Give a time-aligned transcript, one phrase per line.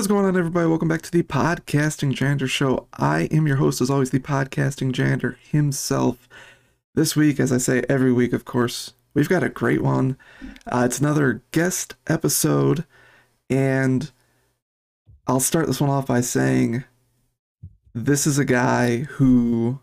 [0.00, 0.66] What is going on, everybody?
[0.66, 2.86] Welcome back to the Podcasting Janitor Show.
[2.94, 6.26] I am your host, as always, the Podcasting Janitor himself.
[6.94, 10.16] This week, as I say every week, of course, we've got a great one.
[10.66, 12.86] Uh, it's another guest episode,
[13.50, 14.10] and
[15.26, 16.84] I'll start this one off by saying
[17.92, 19.80] this is a guy who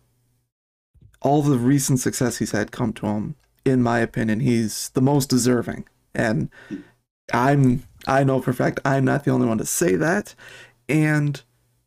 [1.22, 3.36] all the recent success he's had come to him.
[3.66, 6.50] In my opinion, he's the most deserving, and
[7.32, 10.34] I'm I know for a fact I'm not the only one to say that.
[10.90, 11.42] And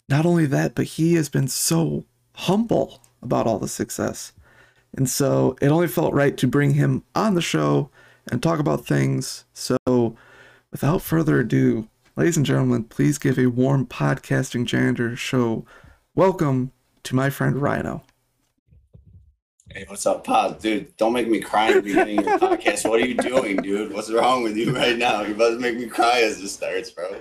[0.09, 2.05] not only that, but he has been so
[2.35, 4.33] humble about all the success.
[4.97, 7.91] And so it only felt right to bring him on the show
[8.31, 9.45] and talk about things.
[9.55, 10.17] So
[10.71, 15.65] without further ado, ladies and gentlemen, please give a warm podcasting janitor show
[16.15, 16.73] welcome
[17.05, 18.03] to my friend Rhino.
[19.73, 20.61] Hey, what's up, Pop?
[20.61, 22.89] Dude, don't make me cry in the beginning of your podcast.
[22.89, 23.93] What are you doing, dude?
[23.93, 25.23] What's wrong with you right now?
[25.23, 27.21] You're about to make me cry as this starts, bro.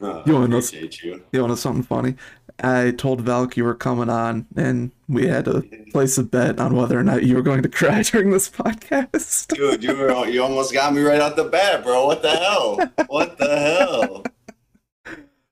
[0.00, 0.88] Oh, You wanna know- you.
[1.02, 2.14] You want to know something funny?
[2.62, 6.76] I told Valk you were coming on, and we had to place a bet on
[6.76, 9.48] whether or not you were going to cry during this podcast.
[9.54, 12.06] Dude, you were you almost got me right out the bat, bro.
[12.06, 12.78] What the hell?
[13.08, 14.24] What the hell?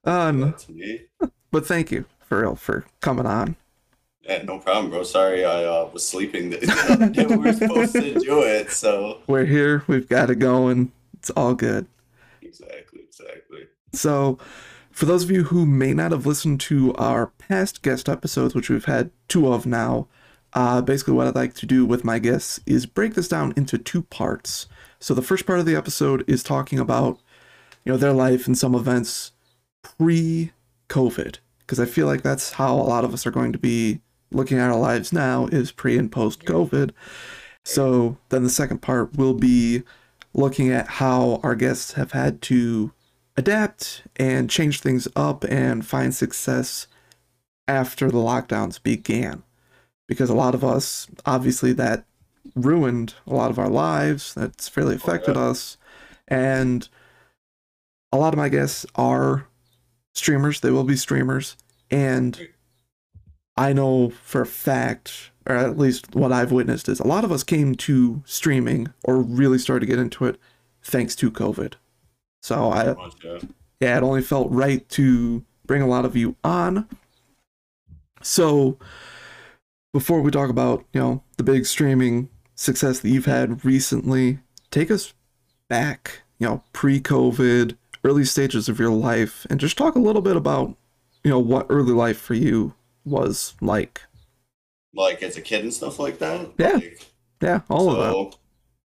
[0.02, 1.02] Um, That's me.
[1.50, 3.54] but thank you for real for coming on.
[4.30, 5.02] Yeah, no problem, bro.
[5.02, 6.50] Sorry, I uh, was sleeping.
[6.60, 9.82] The we were supposed to do it, so We're here.
[9.88, 10.92] We've got it going.
[11.14, 11.88] It's all good.
[12.40, 13.66] exactly, exactly.
[13.92, 14.38] So,
[14.92, 18.70] for those of you who may not have listened to our past guest episodes, which
[18.70, 20.06] we've had two of now,
[20.52, 23.78] uh, basically what I'd like to do with my guests is break this down into
[23.78, 24.68] two parts.
[25.00, 27.18] So, the first part of the episode is talking about,
[27.84, 29.32] you know, their life and some events
[29.82, 34.00] pre-COVID, because I feel like that's how a lot of us are going to be
[34.30, 36.92] looking at our lives now is pre and post COVID.
[37.64, 39.82] So, then the second part will be
[40.32, 42.92] looking at how our guests have had to
[43.36, 46.86] adapt and change things up and find success
[47.66, 49.42] after the lockdowns began.
[50.08, 52.04] Because a lot of us, obviously, that
[52.54, 55.76] ruined a lot of our lives, that's fairly affected oh, us.
[56.26, 56.88] And
[58.12, 59.46] a lot of my guests are
[60.14, 61.56] streamers, they will be streamers.
[61.90, 62.48] And
[63.60, 67.30] I know for a fact, or at least what I've witnessed, is a lot of
[67.30, 70.40] us came to streaming or really started to get into it
[70.82, 71.74] thanks to COVID.
[72.40, 72.94] So I,
[73.78, 76.88] yeah, it only felt right to bring a lot of you on.
[78.22, 78.78] So,
[79.92, 84.38] before we talk about, you know, the big streaming success that you've had recently,
[84.70, 85.12] take us
[85.68, 90.36] back, you know, pre-COVID, early stages of your life, and just talk a little bit
[90.36, 90.74] about,
[91.22, 92.74] you know, what early life for you
[93.10, 94.02] was like.
[94.94, 96.50] Like as a kid and stuff like that.
[96.58, 96.72] Yeah.
[96.72, 97.06] Like,
[97.42, 98.38] Yeah, all of that.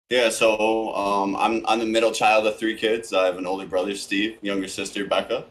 [0.09, 3.13] Yeah, so um, I'm I'm the middle child of three kids.
[3.13, 5.45] I have an older brother, Steve, younger sister, Becca.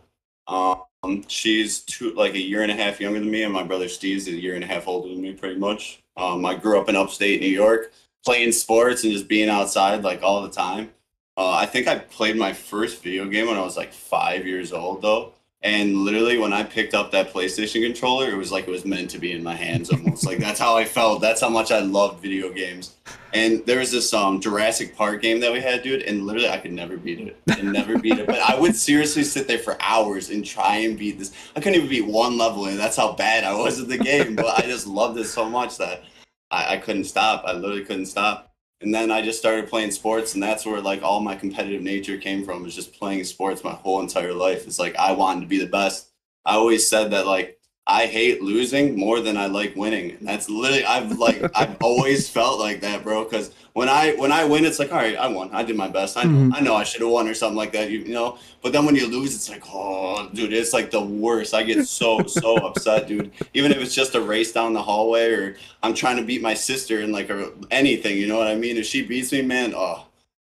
[0.48, 3.88] Um, she's two, like a year and a half younger than me, and my brother
[3.88, 6.02] Steve's a year and a half older than me, pretty much.
[6.16, 7.92] Um, I grew up in upstate New York,
[8.24, 10.90] playing sports and just being outside like all the time.
[11.36, 14.72] Uh, I think I played my first video game when I was like five years
[14.72, 15.34] old, though.
[15.62, 19.10] And literally, when I picked up that PlayStation controller, it was like it was meant
[19.10, 20.24] to be in my hands almost.
[20.24, 21.20] like that's how I felt.
[21.20, 22.94] That's how much I loved video games.
[23.34, 26.58] And there was this um Jurassic Park game that we had, dude, and literally I
[26.58, 27.36] could never beat it.
[27.48, 28.26] And never beat it.
[28.26, 31.32] But I would seriously sit there for hours and try and beat this.
[31.56, 34.36] I couldn't even beat one level, and that's how bad I was at the game.
[34.36, 36.04] But I just loved it so much that
[36.52, 37.42] I, I couldn't stop.
[37.44, 38.47] I literally couldn't stop.
[38.80, 42.16] And then I just started playing sports, and that's where like all my competitive nature
[42.16, 42.62] came from.
[42.62, 44.66] Was just playing sports my whole entire life.
[44.66, 46.10] It's like I wanted to be the best.
[46.44, 47.57] I always said that like
[47.90, 50.18] I hate losing more than I like winning.
[50.20, 53.24] That's literally I've like I've always felt like that, bro.
[53.24, 55.48] Because when I when I win, it's like, all right, I won.
[55.52, 56.16] I did my best.
[56.18, 56.52] I Mhm.
[56.54, 57.90] I know I should have won or something like that.
[57.90, 58.36] You, you know.
[58.62, 61.54] But then when you lose, it's like, oh, dude, it's like the worst.
[61.54, 63.30] I get so so upset, dude.
[63.54, 66.54] Even if it's just a race down the hallway or I'm trying to beat my
[66.54, 68.18] sister in like a, anything.
[68.18, 68.76] You know what I mean?
[68.76, 70.04] If she beats me, man, oh,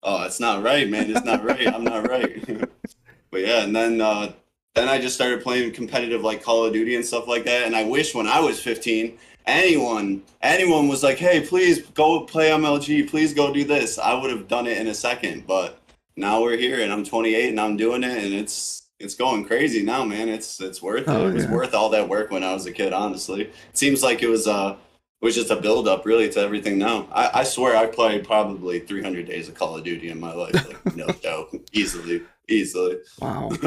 [0.05, 1.11] oh, it's not right, man.
[1.11, 1.67] It's not right.
[1.67, 2.47] I'm not right.
[3.33, 4.33] but yeah, and then uh,
[4.75, 7.67] then I just started playing competitive like Call of Duty and stuff like that.
[7.67, 9.17] And I wish when I was 15,
[9.47, 13.99] anyone anyone was like, hey, please go play MLG, please go do this.
[13.99, 15.47] I would have done it in a second.
[15.47, 15.81] But
[16.17, 19.83] now we're here, and I'm 28, and I'm doing it, and it's it's going crazy
[19.83, 20.29] now, man.
[20.29, 21.09] It's it's worth it.
[21.09, 21.53] Oh, it was yeah.
[21.53, 22.93] worth all that work when I was a kid.
[22.93, 24.77] Honestly, it seems like it was uh
[25.21, 27.09] it was just a build up really to everything now.
[27.13, 30.55] I, I swear I played probably 300 days of Call of Duty in my life.
[30.55, 31.55] Like, no joke.
[31.73, 32.23] Easily.
[32.49, 32.97] Easily.
[33.21, 33.51] Wow.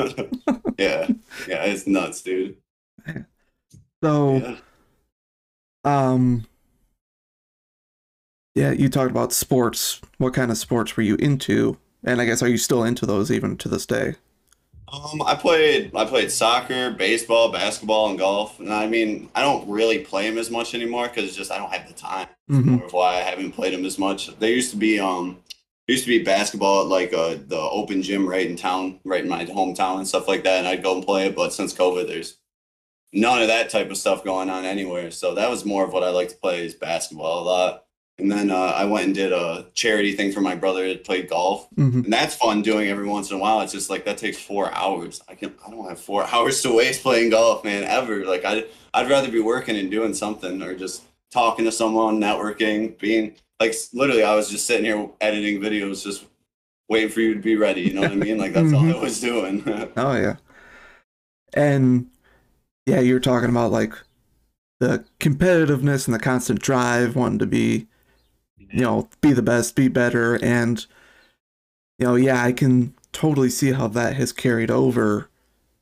[0.77, 1.07] yeah.
[1.47, 1.63] Yeah.
[1.63, 2.57] It's nuts, dude.
[4.03, 4.57] So, Yeah.
[5.83, 6.45] um,
[8.55, 10.01] yeah, you talked about sports.
[10.17, 11.77] What kind of sports were you into?
[12.03, 14.15] And I guess are you still into those even to this day?
[14.93, 18.59] Um, I played I played soccer, baseball, basketball, and golf.
[18.59, 21.73] And I mean, I don't really play them as much anymore because just I don't
[21.73, 22.27] have the time.
[22.49, 22.65] Mhm.
[22.65, 24.27] More of why I haven't played them as much.
[24.39, 25.39] They used to be um,
[25.87, 29.29] used to be basketball at like uh, the open gym right in town, right in
[29.29, 30.59] my hometown and stuff like that.
[30.59, 31.35] And I'd go and play it.
[31.35, 32.37] But since COVID, there's
[33.13, 35.11] none of that type of stuff going on anywhere.
[35.11, 37.83] So that was more of what I like to play is basketball a lot.
[38.19, 41.29] And then uh, I went and did a charity thing for my brother that played
[41.29, 42.03] golf Mhm.
[42.05, 43.61] and that's fun doing every once in a while.
[43.61, 45.21] It's just like that takes four hours.
[45.29, 48.25] I can I don't have four hours to waste playing golf, man, ever.
[48.25, 52.19] Like I I'd, I'd rather be working and doing something or just talking to someone,
[52.19, 54.23] networking, being like literally.
[54.23, 56.25] I was just sitting here editing videos, just
[56.89, 57.81] waiting for you to be ready.
[57.81, 58.37] You know what I mean?
[58.37, 58.99] Like that's all mm-hmm.
[58.99, 59.91] I was doing.
[59.97, 60.35] Oh yeah.
[61.53, 62.07] And
[62.85, 63.93] yeah, you're talking about like
[64.79, 67.87] the competitiveness and the constant drive, wanting to be,
[68.57, 70.85] you know, be the best, be better, and
[71.99, 75.29] you know, yeah, I can totally see how that has carried over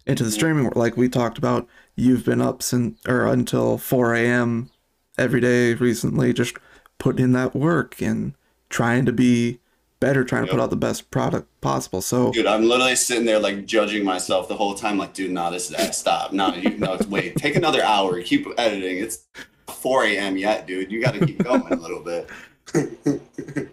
[0.06, 0.78] into the streaming world.
[0.78, 4.70] Like we talked about, you've been up since or until 4 a.m.
[5.18, 6.56] every day recently, just
[6.98, 8.34] putting in that work and
[8.70, 9.60] trying to be
[10.00, 12.02] better, trying to put out the best product possible.
[12.02, 14.98] So Dude, I'm literally sitting there like judging myself the whole time.
[14.98, 15.96] Like, dude, no, this is that.
[15.96, 16.34] Stop.
[16.34, 17.36] No, you no, wait.
[17.38, 18.22] Take another hour.
[18.22, 18.98] Keep editing.
[18.98, 19.26] It's
[19.68, 20.38] 4 a.m.
[20.38, 20.92] yet, dude.
[20.92, 22.30] You got to keep going a little bit.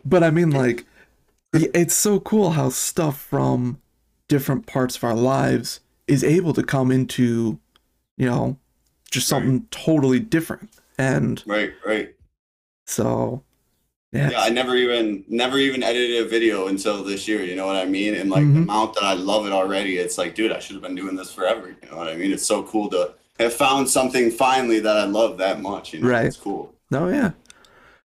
[0.04, 0.84] But I mean, like,
[1.54, 3.80] it's so cool how stuff from
[4.28, 7.58] different parts of our lives is able to come into,
[8.16, 8.58] you know,
[9.10, 9.38] just Right.
[9.38, 10.70] something totally different.
[10.98, 12.14] And right, right.
[12.92, 13.42] So,
[14.12, 14.30] yeah.
[14.30, 17.42] Yeah, I never even never even edited a video until this year.
[17.44, 18.14] You know what I mean?
[18.14, 18.62] And like the Mhm.
[18.64, 21.32] amount that I love it already, it's like, dude, I should have been doing this
[21.32, 21.74] forever.
[21.82, 22.32] You know what I mean?
[22.32, 25.94] It's so cool to have found something finally that I love that much.
[25.94, 26.26] You know, Right.
[26.26, 26.74] it's cool.
[26.90, 27.32] No, yeah.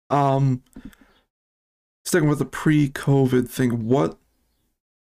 [0.09, 0.63] Um,
[2.05, 4.17] sticking with the pre-COVID thing, what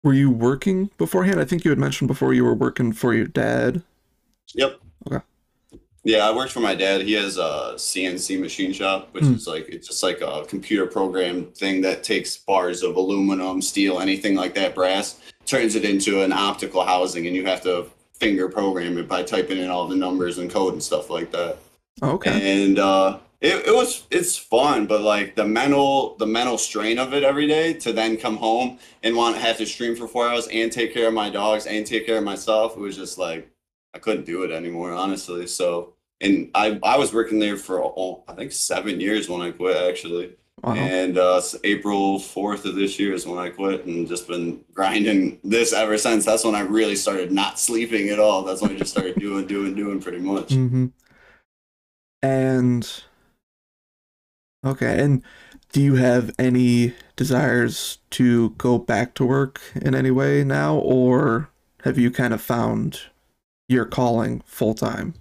[0.02, 1.38] were you working beforehand?
[1.40, 3.82] I think you had mentioned before you were working for your dad.
[4.54, 4.80] Yep.
[5.06, 5.24] Okay.
[6.02, 7.02] Yeah, I worked for my dad.
[7.02, 9.35] He has a CNC machine shop, which Hmm.
[9.35, 14.00] is like it's just like a computer program thing that takes bars of aluminum, steel,
[14.00, 17.87] anything like that, brass, turns it into an optical housing, and you have to
[18.19, 21.56] finger program it by typing in all the numbers and code and stuff like that.
[22.02, 22.62] Okay.
[22.64, 27.12] and uh it, it was it's fun but like the mental the mental strain of
[27.14, 30.29] it every day to then come home and want to have to stream for four
[30.29, 33.17] hours and take care of my dogs and take care of myself it was just
[33.19, 33.50] like
[33.94, 38.22] i couldn't do it anymore honestly so and i i was working there for oh,
[38.28, 40.75] i think seven years when i quit actually Wow.
[40.75, 45.38] and uh april 4th of this year is when i quit and just been grinding
[45.42, 48.75] this ever since that's when i really started not sleeping at all that's when i
[48.76, 50.87] just started doing doing doing pretty much Mm-hmm.
[52.22, 53.02] And
[54.66, 55.22] okay, and
[55.72, 61.49] do you have any desires to go back to work in any way now, or
[61.85, 63.00] have you kind of found
[63.70, 65.14] your calling full time?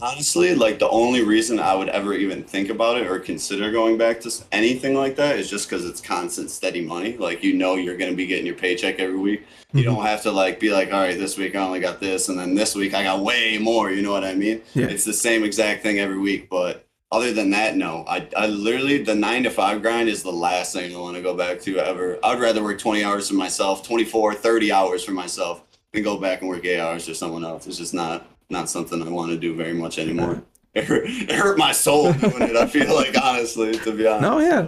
[0.00, 3.96] Honestly, like the only reason I would ever even think about it or consider going
[3.96, 7.16] back to anything like that is just because it's constant, steady money.
[7.16, 9.44] Like you know you're gonna be getting your paycheck every week.
[9.72, 9.84] You Mhm.
[9.86, 12.38] don't have to like be like, all right, this week I only got this, and
[12.38, 13.90] then this week I got way more.
[13.92, 14.60] You know what I mean?
[14.74, 14.86] Yeah.
[14.86, 16.50] It's the same exact thing every week.
[16.50, 18.04] But other than that, no.
[18.08, 21.22] I, I literally the nine to five grind is the last thing I want to
[21.22, 22.18] go back to ever.
[22.24, 25.62] I'd rather work 20 hours for myself, 24, 30 hours for myself,
[25.92, 27.66] than go back and work eight hours for someone else.
[27.66, 30.42] It's just not not something I want to do very much anymore.
[30.74, 32.56] It hurt, it hurt my soul doing it.
[32.56, 34.22] I feel like honestly, to be honest.
[34.22, 34.66] No, yeah.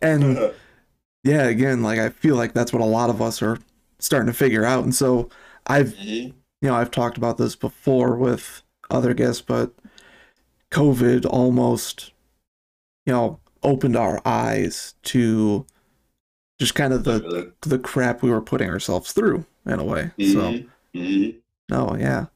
[0.00, 0.52] And
[1.24, 3.58] yeah, again, like I feel like that's what a lot of us are
[3.98, 4.84] starting to figure out.
[4.84, 5.28] And so
[5.66, 6.34] I've Mhm.
[6.62, 8.62] you know, I've talked about this before with
[8.92, 9.72] other guests, but
[10.70, 12.12] COVID almost,
[13.06, 15.66] you know, opened our eyes to
[16.60, 17.48] just kind of the Really.
[17.62, 20.10] the crap we were putting ourselves through in a way.
[20.18, 20.66] So Mhm.
[20.94, 21.34] Mhm.
[21.68, 22.26] no, yeah,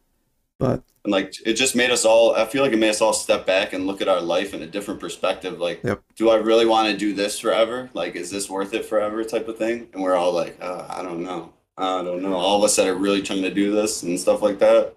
[0.59, 3.13] but And like it just made us all I feel like it made us all
[3.13, 5.59] step back and look at our life in a different perspective.
[5.61, 6.03] Like, Yep.
[6.17, 7.91] do I really want to do this forever?
[7.93, 9.89] Like, is this worth it forever type of thing?
[9.93, 11.53] And we're all like, uh, I don't know.
[11.77, 12.35] I don't know.
[12.35, 14.95] All of us that are really trying to do this and stuff like that.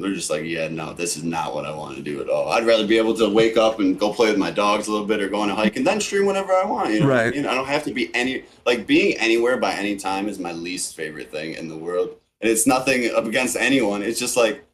[0.00, 2.48] They're just like, yeah, no, this is not what I want to do at all.
[2.50, 5.06] I'd rather be able to wake up and go play with my dogs a little
[5.06, 6.92] bit or go on a hike and then stream whenever I want.
[6.92, 7.34] You know Right.
[7.34, 7.46] mean?
[7.46, 10.94] I don't have to be any like being anywhere by any time is my least
[10.96, 12.16] favorite thing in the world.
[12.40, 14.02] And it's nothing up against anyone.
[14.02, 14.64] It's just like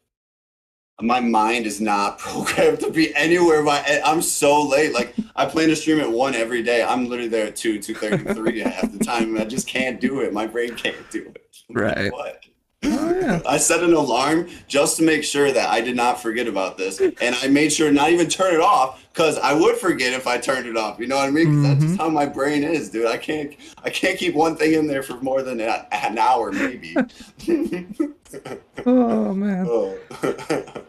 [1.01, 4.93] my mind is not programmed to be anywhere by I'm so late.
[4.93, 6.83] Like I plan to stream at one every day.
[6.83, 9.35] I'm literally there at two, two thirty, three half the time.
[9.35, 10.31] And I just can't do it.
[10.33, 11.55] My brain can't do it.
[11.69, 12.11] I'm like, Right.
[12.13, 12.45] What?
[12.87, 13.41] Oh, yeah.
[13.47, 16.99] I set an alarm just to make sure that I did not forget about this,
[16.99, 20.37] and I made sure not even turn it off because I would forget if I
[20.37, 20.99] turned it off.
[20.99, 21.47] You know what I mean?
[21.47, 21.87] 'Cause That's Mm-hmm.
[21.87, 23.05] just how my brain is, dude.
[23.07, 26.51] I can't, I can't keep one thing in there for more than a, an hour,
[26.51, 26.95] maybe.
[28.85, 29.65] Oh man.
[29.69, 29.97] oh.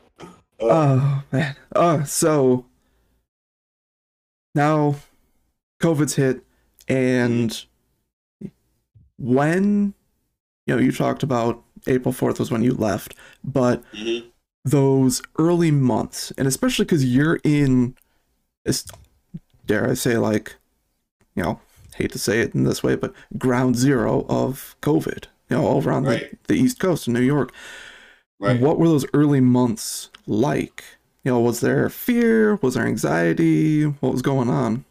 [0.59, 1.55] Oh man.
[1.75, 2.65] Oh, so
[4.55, 4.97] now
[5.81, 6.43] COVID's hit
[6.89, 7.65] and
[9.19, 9.93] when
[10.67, 13.15] you know you talked about April 4th was when you left,
[13.45, 14.25] but Mhm.
[14.65, 17.95] those early months, and especially because you're in
[19.67, 20.57] dare I say like,
[21.35, 21.61] you know,
[21.95, 25.91] hate to say it in this way, but ground zero of COVID, you know, over
[25.93, 26.31] on Right.
[26.47, 27.53] the, the East Coast in New York.
[28.39, 28.61] Right.
[28.61, 30.85] What were those early months like?
[31.25, 32.57] You know, was there fear?
[32.57, 33.85] Was there anxiety?
[33.85, 34.85] What was going on?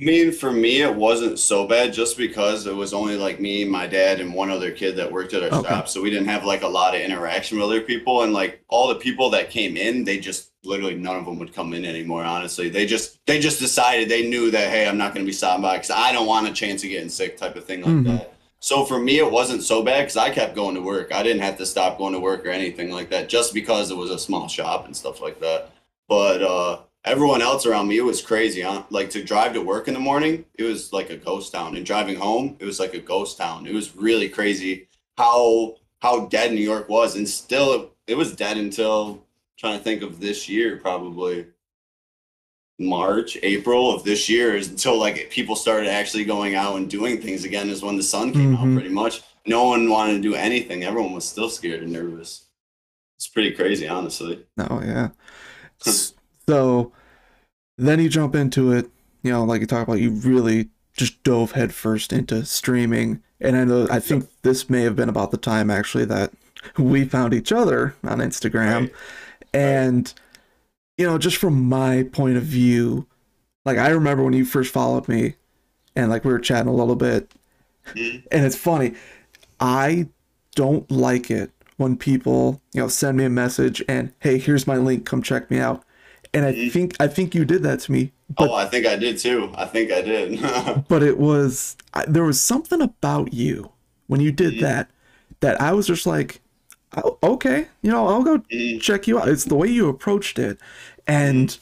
[0.00, 3.64] I mean, for me, it wasn't so bad just because it was only like me,
[3.64, 5.68] my dad, and one other kid that worked at our Okay.
[5.68, 5.88] shop.
[5.88, 8.22] So we didn't have like a lot of interaction with other people.
[8.22, 11.52] And like all the people that came in, they just literally none of them would
[11.52, 12.22] come in anymore.
[12.22, 15.32] Honestly, they just they just decided they knew that hey, I'm not going to be
[15.32, 17.90] stopping by because I don't want a chance of getting sick, type of thing like
[17.90, 18.04] Mhm.
[18.04, 18.34] that.
[18.60, 21.12] So for me, it wasn't so bad because I kept going to work.
[21.12, 23.96] I didn't have to stop going to work or anything like that, just because it
[23.96, 25.70] was a small shop and stuff like that.
[26.08, 28.60] But uh, everyone else around me, it was crazy.
[28.62, 28.82] Huh?
[28.90, 31.84] Like to drive to work in the morning, it was like a ghost town, and
[31.86, 33.66] driving home, it was like a ghost town.
[33.66, 38.56] It was really crazy how how dead New York was, and still it was dead
[38.56, 39.24] until
[39.58, 41.46] trying to think of this year, probably
[42.78, 47.20] March, April of this year is until like people started actually going out and doing
[47.20, 47.68] things again.
[47.68, 48.58] Is when the sun came Mhm.
[48.58, 48.74] out.
[48.74, 50.84] Pretty much, no one wanted to do anything.
[50.84, 52.44] Everyone was still scared and nervous.
[53.16, 54.44] It's pretty crazy, honestly.
[54.58, 55.08] Oh yeah.
[56.48, 56.92] So
[57.76, 58.88] then you jump into it,
[59.22, 63.22] you know, like you talk about, you really just dove headfirst into streaming.
[63.38, 66.32] And I know I think this may have been about the time actually that
[66.78, 68.80] we found each other on Instagram.
[68.80, 68.94] Right.
[69.52, 70.14] And
[70.96, 73.06] you know, just from my point of view,
[73.66, 75.34] like I remember when you first followed me
[75.94, 77.30] and like we were chatting a little bit.
[77.94, 78.24] Mhm.
[78.32, 78.94] And it's funny.
[79.60, 80.08] I
[80.54, 84.78] don't like it when people, you know, send me a message and hey, here's my
[84.78, 85.84] link, come check me out.
[86.34, 88.96] And I think I think you did that to me, but oh, I think I
[88.96, 89.50] did too.
[89.56, 90.40] I think I did.
[90.88, 93.72] but it was I, there was something about you
[94.08, 94.60] when you did Mhm.
[94.60, 94.90] that
[95.40, 96.40] that I was just like,
[96.96, 98.80] oh, okay, you know, I'll go Mhm.
[98.80, 99.28] check you out.
[99.28, 100.58] It's the way you approached it.
[101.06, 101.56] And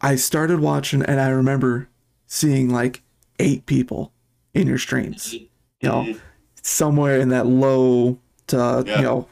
[0.00, 1.88] I started watching and I remember
[2.26, 3.02] seeing like
[3.38, 4.12] eight people
[4.52, 5.34] in your streams.
[5.34, 6.14] You know,
[6.62, 8.18] somewhere in that low
[8.48, 8.96] to Yeah.
[8.98, 9.28] you know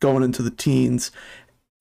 [0.00, 1.10] going into the teens.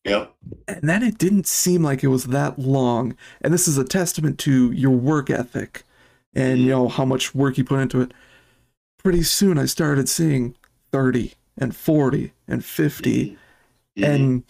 [0.03, 0.33] Yep.
[0.67, 3.15] And then it didn't seem like it was that long.
[3.41, 5.83] And this is a testament to your work ethic
[6.33, 6.71] and you mm-hmm.
[6.71, 8.13] know how much work you put into it.
[8.97, 10.55] Pretty soon I started seeing
[10.91, 13.37] 30 and 40 and 50
[13.97, 14.07] Mhm.
[14.07, 14.43] and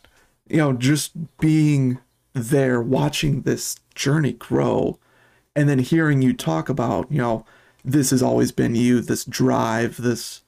[0.50, 2.00] you know just being
[2.34, 5.00] there watching this journey grow
[5.55, 7.46] and then hearing you talk about you know
[7.84, 10.41] this has always been you this drive this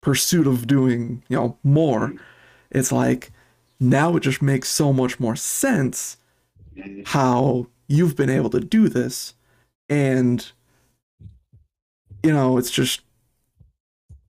[0.00, 2.16] pursuit of doing you know more mm-hmm.
[2.70, 3.30] it's like
[3.80, 6.16] now it just makes so much more sense
[7.06, 9.34] how you've been able to do this.
[9.88, 10.50] And
[12.22, 13.00] you know it's just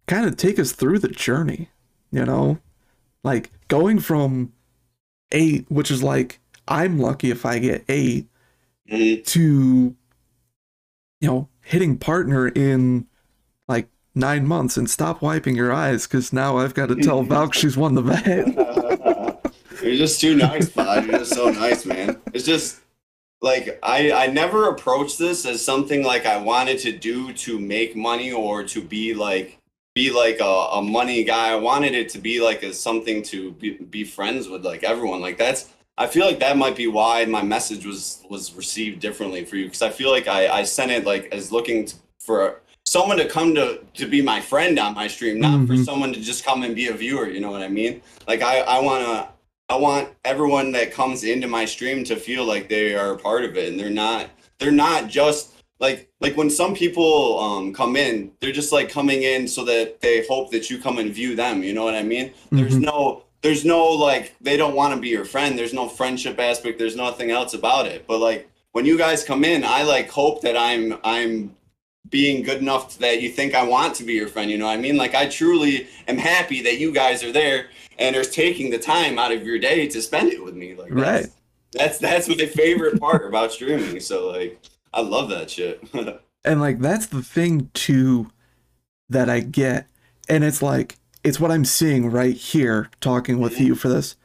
[0.08, 1.70] kind of take us through the journey
[2.12, 2.58] you know?
[3.24, 4.52] Like going from
[5.32, 8.28] eight which is like i'm lucky if i get eight
[8.90, 9.24] Mhm.
[9.28, 9.96] to
[11.22, 13.08] you know hitting partner in
[13.70, 17.54] like nine months and stop wiping your eyes because now i've got to tell valk
[17.62, 18.48] she's won the bet
[19.82, 21.06] You're just too nice, Pod.
[21.06, 22.22] You're just so nice, man.
[22.34, 22.80] It's just
[23.42, 27.96] like I I never approached this as something like I wanted to do to make
[27.96, 29.58] money or to be like
[29.96, 31.52] be like a, a money guy.
[31.52, 35.22] I wanted it to be like as something to be, be friends with like everyone.
[35.22, 39.44] Like that's I feel like that might be why my message was was received differently
[39.46, 42.62] for you because I feel like I I sent it like as looking to, for
[42.86, 45.86] someone to come to to be my friend on my stream, not for Mhm.
[45.86, 47.28] someone to just come and be a viewer.
[47.28, 48.02] You know what I mean?
[48.28, 49.28] Like I I want to
[49.72, 53.46] I want everyone that comes into my stream to feel like they are a part
[53.46, 57.96] of it and they're not they're not just like like when some people um come
[57.96, 61.36] in they're just like coming in so that they hope that you come and view
[61.38, 62.82] them you know what i mean there's Mhm.
[62.82, 66.78] no there's no like they don't want to be your friend there's no friendship aspect
[66.78, 70.42] there's nothing else about it but like when you guys come in i like hope
[70.42, 71.56] that i'm i'm
[72.12, 74.78] being good enough that you think i want to be your friend you know what
[74.78, 78.70] i mean like i truly am happy that you guys are there and are taking
[78.70, 81.28] the time out of your day to spend it with me like that's, Right.
[81.74, 84.62] that's that's my favorite part about streaming so like
[84.94, 85.82] i love that shit
[86.46, 88.30] and like that's the thing too
[89.10, 89.88] that I get
[90.30, 93.64] and it's like it's what I'm seeing right here talking with Mm-hmm.
[93.64, 94.16] you for this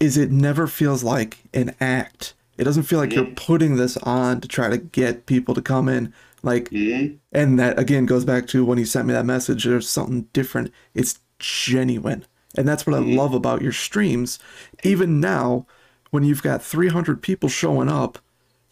[0.00, 2.34] is it never feels like an act.
[2.58, 3.34] It doesn't feel like you're Mm-hmm.
[3.34, 6.12] putting this on to try to get people to come in
[6.44, 7.18] like Mhm.
[7.32, 10.70] and that again goes back to when you sent me that message there's something different.
[10.94, 12.24] It's genuine.
[12.56, 13.16] And that's what I Mm-hmm.
[13.18, 14.38] love about your streams.
[14.84, 15.66] Even now
[16.10, 18.18] when you've got 300 people showing up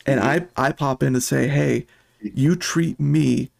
[0.06, 0.46] and Mm-hmm.
[0.56, 1.86] I I pop in to say, "Hey,
[2.22, 3.50] you treat me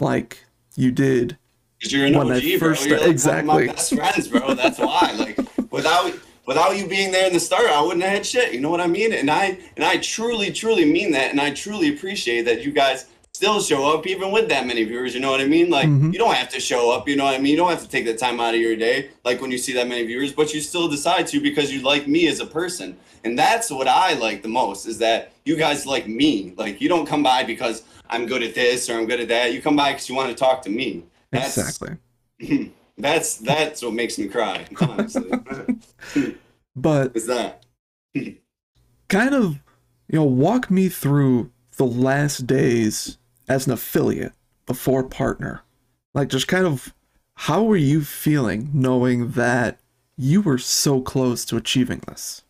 [0.00, 0.44] like
[0.76, 1.36] you did
[1.78, 2.90] Because you're an When I OG, first bro.
[2.90, 3.48] You're like exactly.
[3.48, 4.54] one of my best friends, bro.
[4.54, 5.12] That's why.
[5.18, 5.38] Like
[5.72, 6.12] without
[6.46, 8.52] without you being there in the start, I wouldn't have had shit.
[8.52, 9.12] You know what I mean?
[9.12, 13.06] And I and I truly, truly mean that, and I truly appreciate that you guys
[13.40, 15.14] still show up even with that many viewers.
[15.14, 15.70] You know what I mean?
[15.70, 16.12] Like Mhm.
[16.12, 17.08] you don't have to show up.
[17.08, 17.52] You know what I mean?
[17.52, 19.72] You don't have to take the time out of your day, like when you see
[19.72, 22.98] that many viewers, but you still decide to because you like me as a person.
[23.24, 26.52] And that's what I like the most is that you guys like me.
[26.58, 29.54] Like you don't come by because I'm good at this or I'm good at that.
[29.54, 31.04] You come by because you want to talk to me.
[31.30, 31.96] That's, exactly.
[32.98, 35.30] that's that's what makes me cry, honestly.
[36.76, 37.64] But is that
[39.08, 39.54] kind of
[40.08, 43.16] you know walk me through the last days
[43.50, 44.32] as an affiliate
[44.66, 45.62] before partner
[46.14, 46.94] like just kind of
[47.34, 49.78] how were you feeling knowing that
[50.16, 52.42] you were so close to achieving this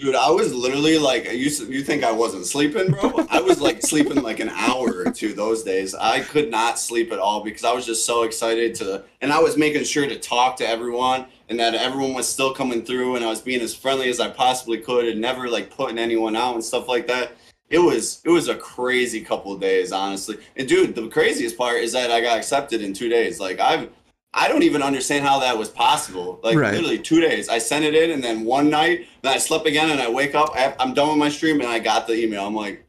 [0.00, 0.14] dude?
[0.14, 3.26] I was literally like, you you think I wasn't sleeping, bro?
[3.30, 5.94] I was like sleeping like an hour or two those days.
[5.94, 9.38] I could not sleep at all because I was just so excited to, and I
[9.38, 13.24] was making sure to talk to everyone and that everyone was still coming through, and
[13.24, 16.54] I was being as friendly as I possibly could and never like putting anyone out
[16.54, 17.32] and stuff like that.
[17.70, 20.38] It was it was a crazy couple of days, honestly.
[20.56, 23.38] And dude, the craziest part is that I got accepted in two days.
[23.40, 23.88] Like I've
[24.34, 26.40] I don't even understand how that was possible.
[26.42, 26.72] Like Right.
[26.74, 27.48] literally two days.
[27.48, 30.34] I sent it in, and then one night, then I slept again, and I wake
[30.36, 30.50] up.
[30.54, 32.46] I, I'm done with my stream, and I got the email.
[32.46, 32.84] I'm like,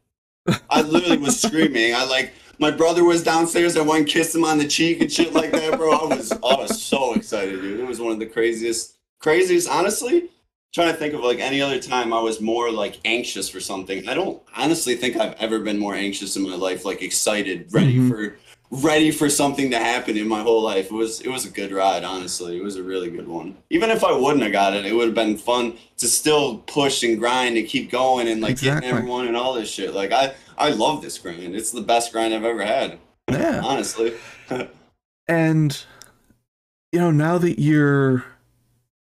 [0.70, 1.94] I literally was screaming.
[1.94, 3.76] I like my brother was downstairs.
[3.76, 5.92] I went and kissed him on the cheek and shit like that, bro.
[5.92, 7.80] I was I was so excited, dude.
[7.80, 9.68] It was one of the craziest, craziest.
[9.68, 10.30] Honestly,
[10.72, 14.08] trying to think of like any other time I was more like anxious for something.
[14.08, 17.96] I don't honestly think I've ever been more anxious in my life, like excited, ready
[17.98, 18.08] Mhm.
[18.08, 18.36] for
[18.70, 20.86] ready for something to happen in my whole life.
[20.86, 22.56] It was it was a good ride, honestly.
[22.56, 23.54] It was a really good one.
[23.68, 27.02] Even if I wouldn't have got it, it would have been fun to still push
[27.02, 28.80] and grind and keep going and like Exactly.
[28.80, 29.92] getting everyone and all this shit.
[29.94, 31.54] Like I I love this grind.
[31.54, 32.98] It's the best grind I've ever had,
[33.30, 34.14] yeah honestly.
[35.28, 35.84] and
[36.92, 38.24] you know now that you're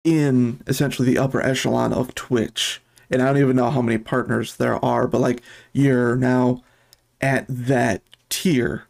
[0.06, 2.82] in essentially the upper echelon of twitch.
[3.10, 5.42] And i don't even know how many partners there are but like
[5.74, 6.64] you're now
[7.20, 8.86] at that tier.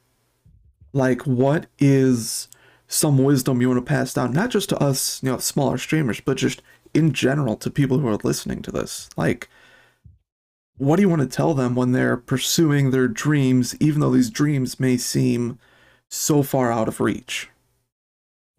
[0.93, 2.47] Like what is
[2.88, 6.19] some wisdom you want to pass down not just to us you know smaller streamers
[6.19, 6.62] but just
[6.93, 9.10] in general to people who are listening to this?
[9.17, 9.49] Like
[10.78, 14.30] what do you want to tell them when they're pursuing their dreams even though these
[14.30, 15.58] dreams may seem
[16.10, 17.49] so far out of reach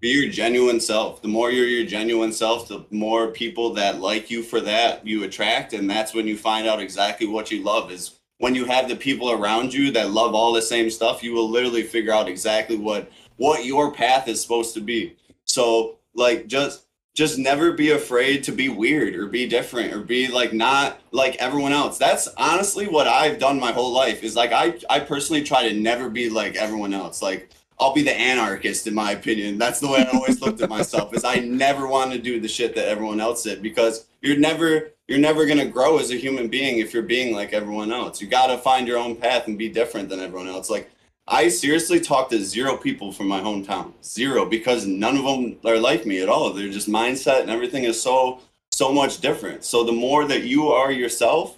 [0.01, 1.23] be your genuine self.
[1.23, 5.25] The more you're your genuine self, the more people that like you for that you
[5.25, 7.91] attract, and that's when you find out exactly what you love.
[7.91, 11.33] Is when you have the people around you that love all the same stuff, you
[11.33, 15.17] will literally figure out exactly what what your path is supposed to be.
[15.45, 20.29] So, like, just just never be afraid to be weird or be different or be
[20.29, 21.97] like not like everyone else.
[21.97, 24.23] That's honestly what I've done my whole life.
[24.23, 27.23] Is like I I personally try to never be like everyone else.
[27.23, 29.59] Like I'll be the anarchist in my opinion.
[29.59, 31.15] That's the way I always looked at myself.
[31.15, 34.93] Is I never want to do the shit that everyone else did because you're never
[35.09, 38.21] you're never gonna grow as a human being if you're being like everyone else.
[38.21, 40.71] You gotta find your own path and be different than everyone else.
[40.71, 40.91] Like
[41.29, 45.79] I seriously talked to zero people from my hometown, zero, because none of them are
[45.79, 46.53] like me at all.
[46.53, 49.65] They're just mindset and everything is so so much different.
[49.65, 51.57] So the more that you are yourself,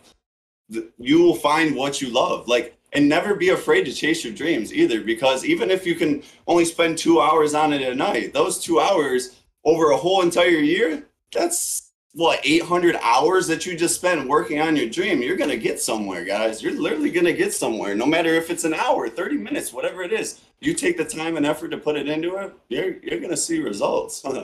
[0.99, 2.49] you will find what you love.
[2.49, 6.23] Like and never be afraid to chase your dreams either because even if you can
[6.47, 10.49] only spend two hours on it a night those two hours over a whole entire
[10.49, 15.57] year that's what 800 hours that you just spend working on your dream you're gonna
[15.57, 16.63] get somewhere guys.
[16.63, 20.13] You're literally gonna get somewhere no matter if it's an hour 30 minutes whatever it
[20.13, 20.41] is.
[20.61, 23.61] You take the time and effort to put it into it you're you're gonna see
[23.61, 24.25] results.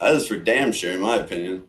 [0.00, 1.64] That is for damn sure in my opinion.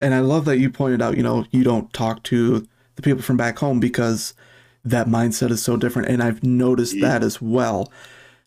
[0.00, 3.22] And I love that you pointed out, you know, you don't talk to the people
[3.22, 4.34] from back home because
[4.84, 6.08] that mindset is so different.
[6.08, 7.00] And I've noticed Mhm.
[7.02, 7.92] that as well.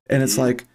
[0.09, 0.39] And it's Mhm.
[0.39, 0.65] like,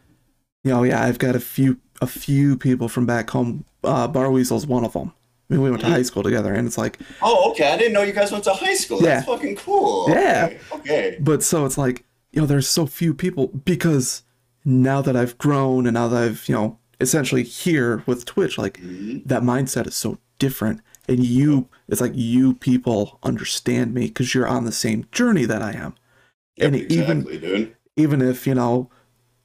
[0.65, 3.65] you know, yeah, I've got a few a few people from back home.
[3.83, 5.13] Uh, Bar Weasel's one of them.
[5.51, 7.93] I mean, we went to high school together, and it's like, oh okay i didn't
[7.95, 9.15] know you guys went to high school Yeah.
[9.17, 10.45] that's fucking cool Yeah.
[10.47, 11.17] okay, okay.
[11.21, 14.23] but so it's like, you know, there's so few people because
[14.65, 18.79] now that I've grown and now that I've, you know, essentially here with Twitch, like
[18.81, 19.27] Mhm.
[19.27, 20.81] that mindset is so different.
[21.09, 25.63] And you, it's like you people understand me because you're on the same journey that
[25.63, 25.95] I am.
[26.57, 27.75] Yep, And even- dude.
[27.97, 28.89] Even if, you know,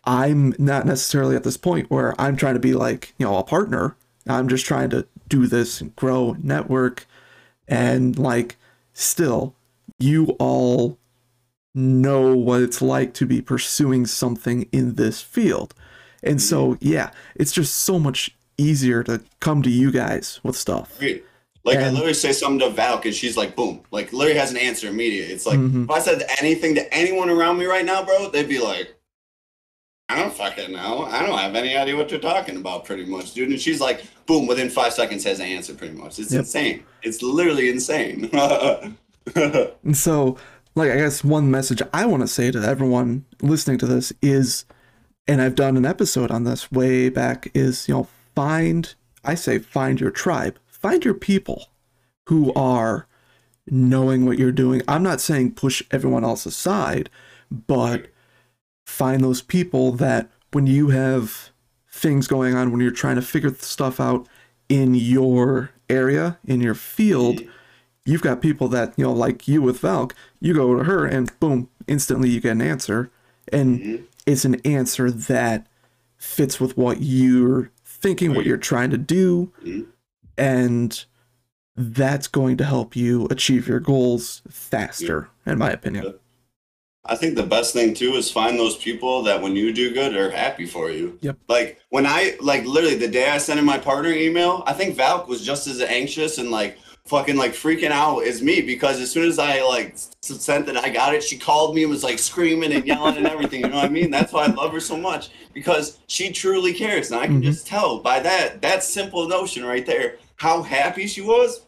[0.06, 3.44] I'm not necessarily at this point where I'm trying to be like, you know, a
[3.44, 3.96] partner.
[4.28, 7.08] I'm just trying to do this and grow, network,
[7.68, 8.58] and like
[8.94, 9.56] still,
[9.98, 11.00] you all
[11.74, 15.74] know what it's like to be pursuing something in this field.
[16.22, 16.88] And so, mm-hmm.
[16.88, 21.02] yeah, it's just so much easier to come to you guys with stuff.
[21.66, 23.82] Like I literally say something to Valk and she's like, boom.
[23.90, 25.30] Like literally has an answer immediate.
[25.30, 25.86] It's like Mhm.
[25.86, 28.94] if I said anything to anyone around me right now, bro, they'd be like,
[30.10, 31.04] I don't fucking know.
[31.06, 33.50] I don't have any idea what you're talking about, pretty much, dude.
[33.50, 36.20] And she's like, boom, within five seconds has an answer, pretty much.
[36.20, 36.40] It's Yep.
[36.40, 36.84] insane.
[37.02, 38.30] It's literally insane.
[39.36, 40.38] And so,
[40.76, 44.66] like, I guess one message I want to say to everyone listening to this is,
[45.30, 49.60] and I've done an episode on this way back, is, you know, find, I say,
[49.60, 51.70] find your tribe, find your people
[52.28, 53.08] who are
[53.66, 54.82] knowing what you're doing.
[54.86, 57.10] I'm not saying push everyone else aside,
[57.50, 58.08] but
[58.86, 61.52] find those people that when you have
[61.90, 64.28] things going on, when you're trying to figure stuff out
[64.68, 67.42] in your area, in your field,
[68.06, 71.38] you've got people that, you know, like you with Valk, you go to her and
[71.40, 73.10] boom, instantly you get an answer.
[73.54, 75.66] And it's an answer that
[76.18, 79.52] fits with what you're thinking, what you're trying to do.
[79.64, 79.86] Mhm.
[80.38, 81.04] And
[81.76, 86.16] that's going to help you achieve your goals faster, in my opinion.
[87.06, 90.16] I think the best thing too is find those people that when you do good
[90.16, 91.18] are happy for you.
[91.22, 91.38] Yep.
[91.50, 94.96] Like when I like literally the day I sent in my partner email, I think
[94.96, 99.12] Valk was just as anxious and like fucking like freaking out as me because as
[99.12, 102.20] soon as I like sent that I got it, she called me and was like
[102.20, 103.60] screaming and yelling and everything.
[103.60, 104.10] You know what I mean?
[104.10, 107.46] That's why I love her so much because she truly cares, and I can Mhm.
[107.46, 111.62] just tell by that that simple notion right there how happy she was.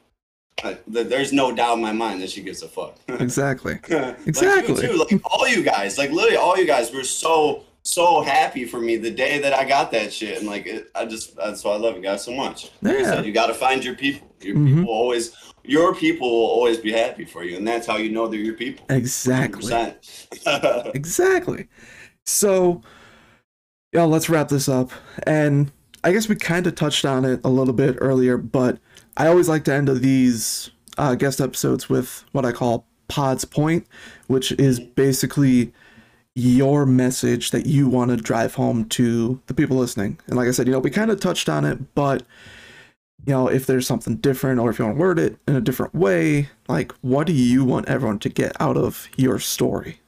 [0.64, 2.98] Uh, th- there's no doubt in my mind that she gives a fuck.
[3.10, 3.80] Exactly.
[3.90, 4.76] Like Exactly.
[4.88, 8.66] you too, like all you guys, like literally all you guys were so so happy
[8.66, 11.64] for me the day that I got that shit, and like it, I just that's
[11.64, 12.72] why I love you guys so much.
[12.82, 13.04] Like Yeah.
[13.06, 14.28] said, you got to find your people.
[14.42, 14.76] Your Mhm.
[14.80, 18.28] people always, your people will always be happy for you, and that's how you know
[18.28, 18.86] they're your people.
[18.90, 19.72] Exactly.
[20.94, 21.68] Exactly.
[22.26, 22.82] So,
[23.94, 24.92] yeah, let's wrap this up.
[25.28, 25.72] And
[26.06, 28.78] I guess we kind of touched on it a little bit earlier, but
[29.18, 33.88] I always like to end these uh, guest episodes with what I call Pod's Point,
[34.28, 35.74] which is basically
[36.36, 40.20] your message that you want to drive home to the people listening.
[40.28, 42.22] And like I said, you know, we kind of touched on it, but
[43.26, 45.62] you know, if there's something different or if you want to word it in a
[45.62, 50.02] different way, like what do you want everyone to get out of your story?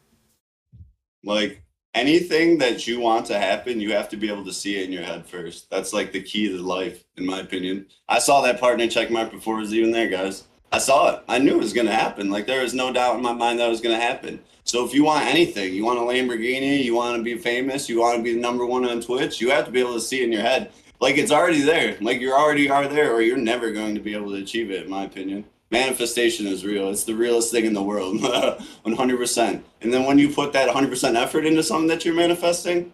[1.27, 1.61] like
[1.93, 4.91] anything that you want to happen, you have to be able to see it in
[4.91, 5.69] your head first.
[5.69, 7.87] That's like the key to life, in my opinion.
[8.07, 10.45] I saw that partner check mark before it was even there, guys.
[10.71, 11.23] I saw it.
[11.27, 12.29] I knew it was gonna happen.
[12.29, 14.39] Like there was no doubt in my mind that it was gonna happen.
[14.67, 18.01] So if you want anything, you want a Lamborghini, you want to be famous, you
[18.01, 20.19] want to be the number one on Twitch, you have to be able to see
[20.19, 20.71] it in your head.
[20.99, 21.97] Like it's already there.
[22.01, 24.83] Like you're already are there, or you're never going to be able to achieve it,
[24.83, 25.45] in my opinion.
[25.69, 26.89] Manifestation is real.
[26.89, 29.61] It's the realest thing in the world, 100%.
[29.81, 32.93] And then when you put that 100% effort into something that you're manifesting,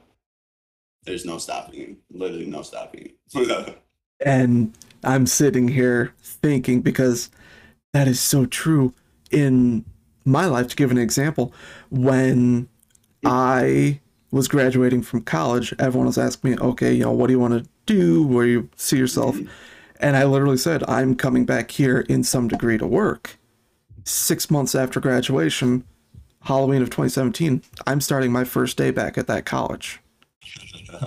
[1.03, 1.97] there's no stopping you.
[2.12, 3.75] Literally no stopping you.
[4.25, 7.29] And I'm sitting here thinking because
[7.91, 8.93] that is so true
[9.31, 9.83] in
[10.23, 10.67] my life.
[10.69, 11.53] To give an example,
[11.89, 12.69] when
[13.25, 13.99] I
[14.31, 17.63] was graduating from college, everyone was asking me, okay, you know, what do you want
[17.63, 18.25] to do?
[18.25, 19.36] Where you see yourself?
[19.36, 19.49] Mm-hmm.
[20.04, 23.38] And I literally said, I'm coming back here in some degree to work.
[24.04, 25.86] Six months after graduation,
[26.42, 30.02] Halloween of 2017, I'm starting my first day back at that college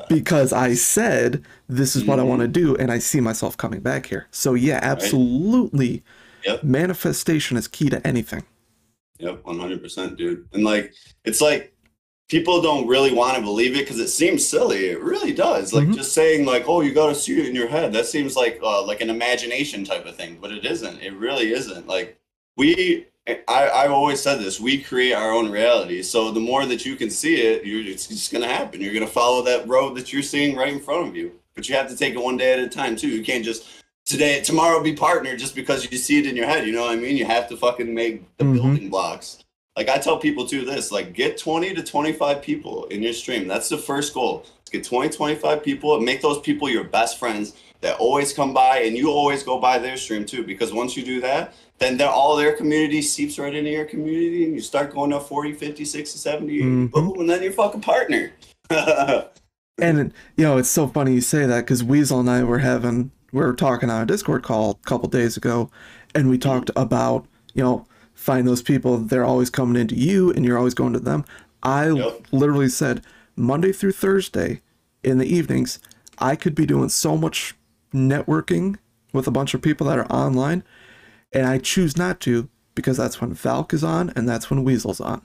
[0.08, 3.80] because I said this is what I want to do and I see myself coming
[3.80, 4.28] back here.
[4.30, 6.02] So yeah, absolutely.
[6.46, 6.64] Yep.
[6.64, 8.44] Manifestation is key to anything.
[9.18, 10.48] Yep, 100%, dude.
[10.54, 10.94] And like,
[11.26, 11.75] it's like
[12.28, 14.86] people don't really want to believe it because it seems silly.
[14.86, 15.72] It really does.
[15.72, 15.94] Like Mhm.
[15.94, 18.58] just saying like, "Oh, you got to see it in your head." That seems like
[18.62, 21.00] uh, like an imagination type of thing, but it isn't.
[21.02, 21.86] It really isn't.
[21.86, 22.16] Like
[22.56, 23.06] we
[23.48, 24.60] I, I've always said this.
[24.60, 26.00] We create our own reality.
[26.02, 28.80] So the more that you can see it, you're, it's just going to happen.
[28.80, 31.32] You're going to follow that road that you're seeing right in front of you.
[31.56, 33.08] But you have to take it one day at a time too.
[33.08, 33.66] You can't just
[34.04, 36.68] today, tomorrow be partner just because you see it in your head.
[36.68, 37.16] You know what I mean?
[37.16, 38.54] You have to fucking make the Mhm.
[38.54, 39.38] building blocks.
[39.76, 43.46] Like I tell people too this, like get 20 to 25 people in your stream.
[43.46, 44.46] That's the first goal.
[44.72, 48.78] Get 20, 25 people and make those people your best friends that always come by
[48.78, 50.42] and you always go by their stream too.
[50.42, 54.44] Because once you do that, then they're, all their community seeps right into your community
[54.44, 56.90] and you start going up 40, 50, 60, 70, Mhm.
[56.90, 58.32] boom, and then you're fucking partner.
[59.78, 63.10] And you know, it's so funny you say that because Weasel and I were having
[63.30, 65.70] we were talking on a Discord call a couple days ago,
[66.14, 67.84] and we talked about you know
[68.16, 71.24] find those people they're always coming into you and you're always going to them.
[71.62, 72.26] I Yep.
[72.32, 73.02] literally said
[73.36, 74.62] Monday through Thursday
[75.04, 75.78] in the evenings,
[76.18, 77.54] I could be doing so much
[77.94, 78.76] networking
[79.12, 80.64] with a bunch of people that are online,
[81.32, 85.00] and I choose not to because that's when Valk is on and that's when Weasel's
[85.00, 85.22] on.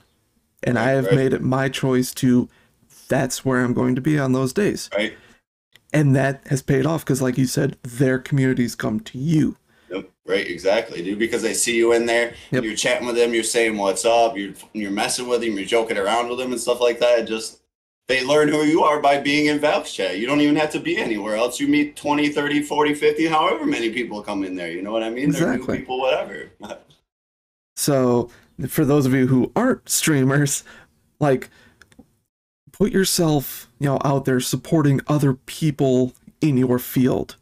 [0.62, 1.16] And I have right.
[1.16, 2.48] made it my choice to
[3.08, 4.88] that's where I'm going to be on those days.
[4.94, 5.16] Right.
[5.92, 9.56] And that has paid off because, like you said, their communities come to you.
[9.92, 10.10] Yep.
[10.26, 10.46] Right.
[10.46, 11.18] Exactly, dude.
[11.18, 12.64] Because they see you in there, Yep.
[12.64, 15.98] you're chatting with them, you're saying what's up, you're you're messing with them, you're joking
[15.98, 17.26] around with them and stuff like that.
[17.28, 17.60] Just
[18.08, 20.18] they learn who you are by being in Valk's chat.
[20.18, 21.60] You don't even have to be anywhere else.
[21.60, 24.70] You meet 20, 30, 40, 50, however many people come in there.
[24.72, 25.30] You know what I mean?
[25.30, 25.78] They're new Exactly.
[25.78, 26.50] people, whatever.
[27.76, 28.28] So,
[28.68, 30.62] for those of you who aren't streamers,
[31.20, 31.48] like
[32.72, 37.36] put yourself, you know, out there supporting other people in your field.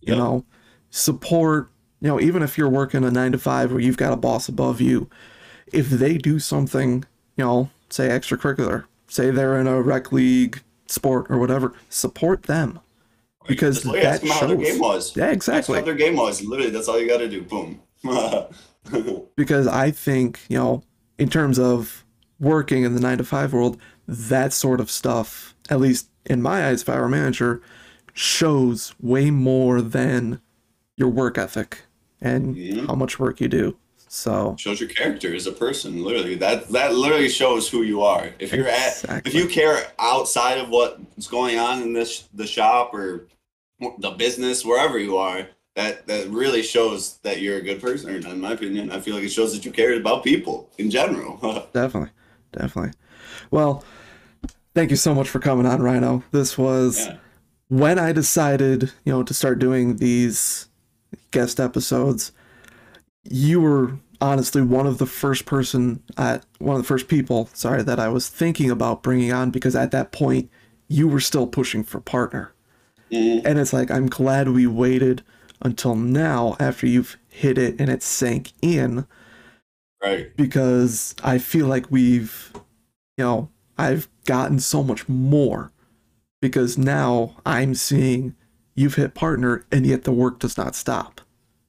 [0.00, 0.18] You Yep.
[0.18, 0.44] know,
[0.90, 1.70] support,
[2.00, 4.48] you know, even if you're working a 9 to 5 where you've got a boss
[4.48, 5.08] above you,
[5.72, 7.04] if they do something,
[7.36, 12.80] you know, say extracurricular, say they're in a rec league sport or whatever, support them.
[13.46, 14.66] Because Just, like, that ask them how their shows.
[14.72, 15.16] game was.
[15.16, 15.78] Yeah, Ask exactly.
[15.78, 16.44] how their game was.
[16.44, 17.42] Literally, that's all you got to do.
[17.42, 17.80] Boom.
[19.36, 20.82] because I think, you know,
[21.18, 22.04] in terms of
[22.38, 26.68] working in the nine to five world, that sort of stuff, at least in my
[26.68, 27.62] eyes, if I were a manager,
[28.12, 30.40] shows way more than
[30.96, 31.82] your work ethic
[32.20, 32.86] and Mhm.
[32.86, 33.76] how much work you do.
[34.10, 36.02] So, shows your character as a person.
[36.02, 38.30] Literally, that that literally shows who you are.
[38.38, 42.94] If you're at, if you care outside of what's going on in this the shop
[42.94, 43.26] or
[43.98, 48.10] the business, wherever you are, that that really shows that you're a good person.
[48.24, 51.68] In my opinion, I feel like it shows that you care about people in general.
[51.74, 52.10] definitely,
[52.52, 52.92] definitely.
[53.50, 53.84] Well,
[54.74, 56.24] thank you so much for coming on, Rhino.
[56.32, 57.16] This was yeah.
[57.68, 60.67] when I decided, you know, to start doing these
[61.30, 62.32] guest episodes,
[63.24, 67.82] you were honestly one of the first person at one of the first people, sorry,
[67.82, 70.50] that I was thinking about bringing on because at that point
[70.88, 72.52] you were still pushing for partner.
[73.12, 73.42] Mhm.
[73.44, 75.22] And it's like I'm glad we waited
[75.62, 79.06] until now after you've hit it and it sank in
[80.02, 80.34] Right.
[80.36, 82.52] because I feel like we've,
[83.16, 85.72] you know, I've gotten so much more
[86.40, 88.34] because now I'm seeing
[88.78, 91.20] you've hit partner and yet the work does not stop.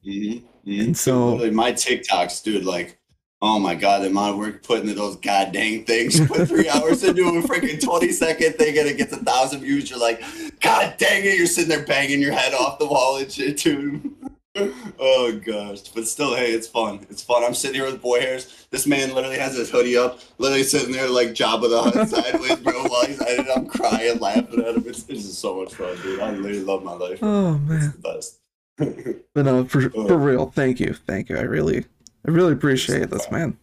[0.04, 2.98] hmm And so- Literally, my TikToks, dude, like,
[3.42, 6.20] oh my god, the amount of work put into those god dang things.
[6.26, 9.90] Put three hours into a freaking twenty second thing and it gets a thousand views.
[9.90, 10.22] You're like,
[10.60, 11.36] god dang it!
[11.38, 14.14] You're sitting there banging your head off the wall and shit, dude.
[14.56, 17.06] Oh gosh, but still, hey, it's fun.
[17.08, 17.44] It's fun.
[17.44, 18.66] I'm sitting here with boy hairs.
[18.70, 22.56] This man literally has his hoodie up, literally sitting there like Jabba the Hutt sideways,
[22.56, 22.82] bro.
[22.84, 24.84] While he's at it, I'm crying, laughing at him.
[24.86, 26.20] It's, it's just so much fun, dude.
[26.20, 27.20] I literally love my life.
[27.22, 27.94] Oh It's man.
[27.96, 28.36] the best.
[29.34, 30.08] But no, for, oh.
[30.08, 30.94] for real, thank you.
[30.94, 31.36] Thank you.
[31.36, 31.84] I really
[32.26, 33.56] I really appreciate this, man.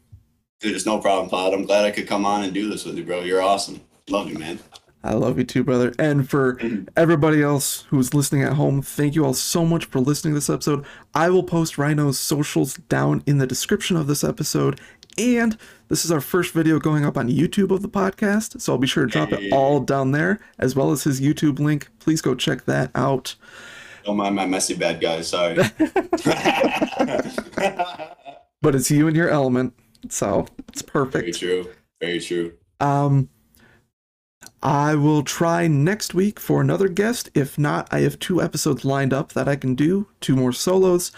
[0.62, 1.54] Dude, it's no problem, Pod.
[1.54, 3.22] I'm glad I could come on and do this with you, bro.
[3.22, 3.82] You're awesome.
[4.10, 4.60] Love you, man.
[5.08, 5.94] I love you too, brother.
[5.98, 6.60] And for
[6.96, 10.50] everybody else who's listening at home, thank you all so much for listening to this
[10.50, 10.86] episode.
[11.14, 14.80] I will post Rhino's socials down in the description of this episode.
[15.18, 18.62] And this is our first video going up on YouTube of the podcast.
[18.62, 21.60] So I'll be sure to drop it all down there, as well as his YouTube
[21.60, 21.88] link.
[22.00, 23.36] Please go check that out.
[24.04, 25.22] Don't mind my messy bad guy.
[25.22, 25.58] Sorry.
[28.62, 29.74] But it's you and your element.
[30.10, 31.24] So it's perfect.
[31.24, 31.74] Very true.
[32.02, 32.54] Very true.
[32.80, 33.30] Um,
[34.64, 37.30] I will try next week for another guest.
[37.34, 41.12] If not, I have two episodes lined up that I can do, two more solos.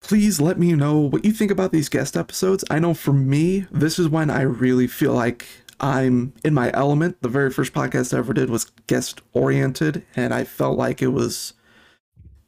[0.00, 2.64] Please let me know what you think about these guest episodes.
[2.70, 5.46] I know for me, this is when I really feel like
[5.80, 7.20] I'm in my element.
[7.20, 11.08] The very first podcast I ever did was guest oriented, and I felt like it
[11.08, 11.52] was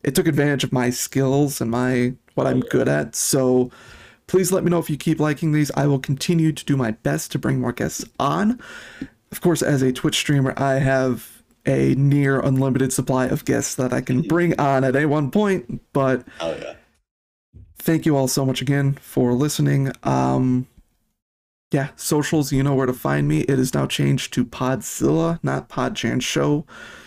[0.02, 3.14] it took advantage of my skills and my what I'm good at.
[3.16, 3.70] So
[4.26, 5.70] please let me know if you keep liking these.
[5.72, 8.60] I will continue to do my best to bring more guests on.
[9.32, 13.92] Of course, as a Twitch streamer, I have a near unlimited supply of guests that
[13.92, 16.74] I can bring on at any one point, but Oh yeah.
[17.78, 19.92] thank you all so much again for listening.
[20.02, 20.66] Um
[21.70, 23.40] yeah, socials, you know where to find me.
[23.40, 26.64] It is now changed to Podzilla, not Podchan Show.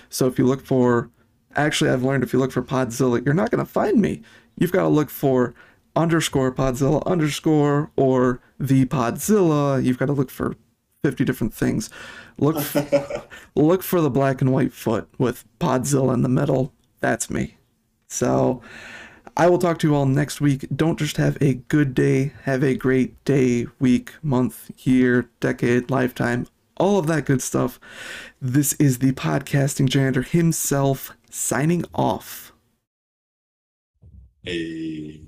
[0.09, 1.09] So if you look for
[1.55, 4.21] actually I've learned if you look for Podzilla, you're not gonna find me.
[4.59, 5.55] You've got to look for
[5.95, 9.83] underscore Podzilla underscore or the Podzilla.
[9.83, 10.55] You've got to look for
[11.03, 11.89] 50 different things.
[12.37, 16.73] Look f- look for the black and white foot with Podzilla in the middle.
[16.99, 17.57] That's me.
[18.07, 18.61] So
[19.35, 20.67] I will talk to you all next week.
[20.75, 26.47] Don't just have a good day, have a great day, week, month, year, decade, lifetime,
[26.77, 27.79] all of that good stuff.
[28.39, 32.51] This is the podcasting janitor himself signing off.
[34.43, 35.21] Hey.